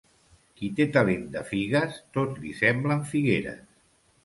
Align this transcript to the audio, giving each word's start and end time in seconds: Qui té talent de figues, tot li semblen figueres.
Qui 0.61 0.69
té 0.79 0.87
talent 0.95 1.27
de 1.35 1.43
figues, 1.51 2.01
tot 2.19 2.41
li 2.47 2.57
semblen 2.63 3.07
figueres. 3.13 3.65